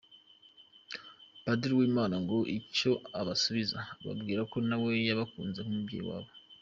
[1.43, 6.31] Padiri Uwimana ngo icyo abasubiza, ababwira ko nawe yabakunze nk’umubyeyi wabo.